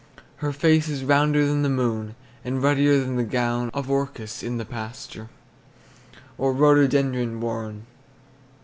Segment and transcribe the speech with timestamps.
[0.37, 4.57] Her face is rounder than the moon, And ruddier than the gown Of orchis in
[4.57, 5.29] the pasture,
[6.39, 7.85] Or rhododendron worn.